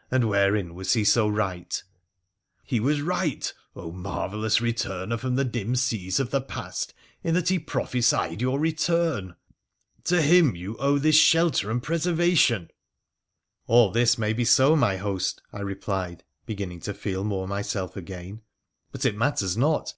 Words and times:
'And 0.10 0.28
wherein 0.28 0.74
was 0.74 0.94
he 0.94 1.04
so 1.04 1.28
right?'' 1.28 1.80
He 2.64 2.80
was 2.80 3.02
right, 3.02 3.54
marvellous 3.76 4.58
returner 4.58 5.16
from 5.16 5.36
the 5.36 5.44
dim 5.44 5.76
seas 5.76 6.18
of 6.18 6.32
the 6.32 6.40
past, 6.40 6.92
in 7.22 7.34
that 7.34 7.50
he 7.50 7.60
prophesied 7.60 8.40
your 8.40 8.58
return! 8.58 9.36
To 10.06 10.20
him 10.20 10.56
you 10.56 10.76
owe 10.78 10.98
this 10.98 11.14
shelter 11.14 11.70
and 11.70 11.80
preservation.'' 11.80 12.72
All 13.68 13.92
this 13.92 14.18
may 14.18 14.32
be 14.32 14.44
so, 14.44 14.74
my 14.74 14.96
host,' 14.96 15.40
I 15.52 15.60
replied, 15.60 16.24
beginning 16.46 16.80
to 16.80 16.92
feel 16.92 17.22
more 17.22 17.46
myself 17.46 17.96
again;' 17.96 18.42
but 18.90 19.04
it 19.04 19.16
matters 19.16 19.56
not. 19.56 19.94